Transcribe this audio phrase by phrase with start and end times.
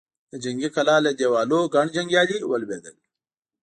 [0.31, 2.95] د جنګي کلا له دېوالونو ګڼ جنګيالي ولوېدل.